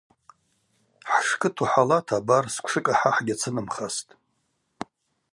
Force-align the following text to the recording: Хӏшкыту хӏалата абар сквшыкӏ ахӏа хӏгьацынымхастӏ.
Хӏшкыту 1.09 1.65
хӏалата 1.71 2.15
абар 2.19 2.45
сквшыкӏ 2.53 2.91
ахӏа 2.93 3.09
хӏгьацынымхастӏ. 3.15 4.11